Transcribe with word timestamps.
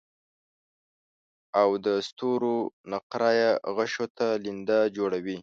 او 1.61 1.69
د 1.85 1.87
ستورو 2.07 2.57
نقره 2.91 3.29
يي 3.39 3.49
غشو 3.75 4.05
ته 4.17 4.27
لینده 4.43 4.79
جوړوي 4.97 5.37